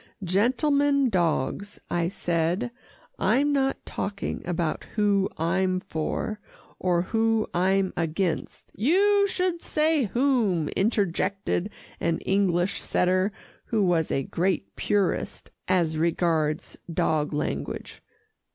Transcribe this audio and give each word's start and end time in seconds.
"Gentlemen 0.23 1.09
dogs," 1.11 1.79
I 1.91 2.07
said, 2.07 2.71
"I'm 3.19 3.53
not 3.53 3.85
talking 3.85 4.41
about 4.47 4.83
who 4.95 5.29
I'm 5.37 5.79
for, 5.79 6.39
or 6.79 7.03
who 7.03 7.47
I'm 7.53 7.93
against" 7.95 8.71
"You 8.89 9.27
should 9.27 9.61
say 9.61 10.05
'whom,'" 10.05 10.69
interjected 10.69 11.69
an 11.99 12.17
English 12.21 12.81
setter 12.81 13.31
who 13.65 13.83
was 13.83 14.09
a 14.09 14.23
great 14.23 14.75
purist 14.75 15.51
as 15.67 15.99
regards 15.99 16.77
dog 16.91 17.31
language. 17.31 18.01